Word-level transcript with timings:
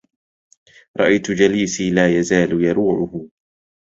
رأيت 0.97 1.31
جليسي 1.31 1.89
لا 1.91 2.19
يزال 2.19 2.63
يروعه 2.65 3.25